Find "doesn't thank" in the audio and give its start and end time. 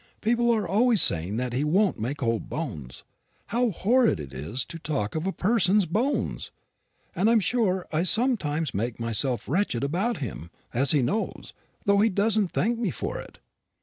12.09-12.79